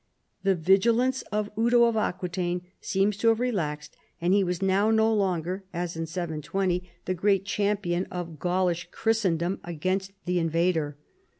[0.41, 5.13] The vigilance of Eudo of Aquitaine seems to have relaxed, and he was now no
[5.13, 8.33] longer, as in 720, the great champion 54 CHARLEMAGNE.
[8.33, 10.97] of Gaulish Christendoii against the invader.